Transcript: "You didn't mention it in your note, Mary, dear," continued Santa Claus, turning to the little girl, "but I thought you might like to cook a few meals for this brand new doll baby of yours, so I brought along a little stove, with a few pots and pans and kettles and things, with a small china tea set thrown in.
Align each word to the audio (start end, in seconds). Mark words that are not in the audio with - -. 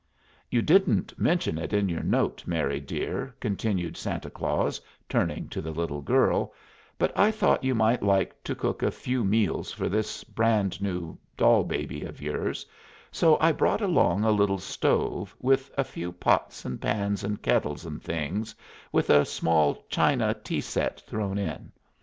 "You 0.49 0.63
didn't 0.63 1.13
mention 1.19 1.59
it 1.59 1.73
in 1.73 1.87
your 1.87 2.01
note, 2.01 2.43
Mary, 2.47 2.79
dear," 2.79 3.35
continued 3.39 3.95
Santa 3.95 4.31
Claus, 4.31 4.81
turning 5.07 5.47
to 5.49 5.61
the 5.61 5.69
little 5.69 6.01
girl, 6.01 6.55
"but 6.97 7.15
I 7.15 7.29
thought 7.29 7.63
you 7.63 7.75
might 7.75 8.01
like 8.01 8.43
to 8.45 8.55
cook 8.55 8.81
a 8.81 8.89
few 8.89 9.23
meals 9.23 9.71
for 9.71 9.89
this 9.89 10.23
brand 10.23 10.81
new 10.81 11.19
doll 11.37 11.63
baby 11.63 12.01
of 12.01 12.19
yours, 12.19 12.65
so 13.11 13.37
I 13.39 13.51
brought 13.51 13.81
along 13.81 14.23
a 14.23 14.31
little 14.31 14.57
stove, 14.57 15.35
with 15.39 15.69
a 15.77 15.83
few 15.83 16.11
pots 16.11 16.65
and 16.65 16.81
pans 16.81 17.23
and 17.23 17.39
kettles 17.39 17.85
and 17.85 18.01
things, 18.01 18.55
with 18.91 19.11
a 19.11 19.23
small 19.23 19.85
china 19.87 20.33
tea 20.33 20.61
set 20.61 20.99
thrown 21.01 21.37
in. 21.37 21.71